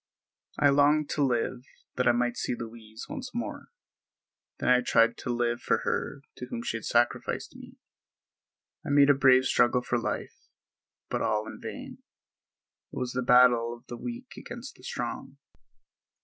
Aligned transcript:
I 0.57 0.69
longed 0.69 1.11
to 1.11 1.23
live 1.23 1.61
that 1.95 2.07
I 2.07 2.11
might 2.11 2.35
see 2.35 2.55
Louise 2.55 3.05
once 3.07 3.35
more. 3.35 3.67
Then 4.57 4.69
I 4.69 4.81
tried 4.81 5.15
to 5.17 5.29
live 5.29 5.61
for 5.61 5.81
her 5.83 6.23
to 6.37 6.47
whom 6.47 6.63
she 6.63 6.77
had 6.77 6.85
sacrificed 6.85 7.55
me. 7.55 7.75
I 8.83 8.89
made 8.89 9.11
a 9.11 9.13
brave 9.13 9.45
struggle 9.45 9.83
for 9.83 9.99
life, 9.99 10.47
but 11.09 11.21
all 11.21 11.45
in 11.45 11.59
vain. 11.61 11.99
It 12.91 12.97
was 12.97 13.11
the 13.11 13.21
battle 13.21 13.75
of 13.75 13.85
the 13.89 13.95
weak 13.97 14.31
against 14.37 14.73
the 14.73 14.83
strong. 14.83 15.37